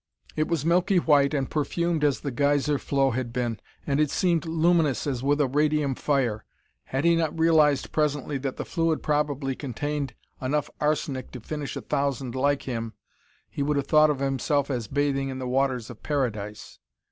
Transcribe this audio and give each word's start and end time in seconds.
It 0.35 0.47
was 0.47 0.65
milky 0.65 0.97
white 0.97 1.31
and 1.31 1.47
perfumed 1.47 2.03
as 2.03 2.21
the 2.21 2.31
geyser 2.31 2.79
flow 2.79 3.11
had 3.11 3.31
been, 3.31 3.59
and 3.85 3.99
it 3.99 4.09
seemed 4.09 4.47
luminous 4.47 5.05
as 5.05 5.21
with 5.21 5.39
a 5.39 5.45
radium 5.45 5.93
fire. 5.93 6.43
Had 6.85 7.05
he 7.05 7.15
not 7.15 7.37
realized 7.39 7.91
presently 7.91 8.39
that 8.39 8.57
the 8.57 8.65
fluid 8.65 9.03
probably 9.03 9.55
contained 9.55 10.15
enough 10.41 10.71
arsenic 10.79 11.29
to 11.33 11.39
finish 11.39 11.75
a 11.75 11.81
thousand 11.81 12.33
like 12.33 12.63
him, 12.63 12.93
he 13.47 13.61
would 13.61 13.77
have 13.77 13.85
thought 13.85 14.09
of 14.09 14.17
himself 14.17 14.71
as 14.71 14.87
bathing 14.87 15.29
in 15.29 15.37
the 15.37 15.47
waters 15.47 15.87
of 15.91 16.01
Paradise. 16.01 16.79